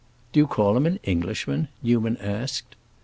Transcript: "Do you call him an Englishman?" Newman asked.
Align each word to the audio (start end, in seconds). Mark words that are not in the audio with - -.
"Do 0.33 0.39
you 0.39 0.47
call 0.47 0.75
him 0.75 0.87
an 0.87 0.97
Englishman?" 1.03 1.67
Newman 1.83 2.17
asked. 2.17 2.75